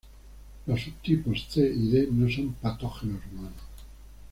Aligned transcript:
Los 0.65 0.81
subtipos 0.81 1.45
"C" 1.47 1.59
y 1.61 1.91
"D" 1.91 2.07
no 2.11 2.27
son 2.27 2.53
patógenos 2.53 3.21
humanos. 3.31 3.61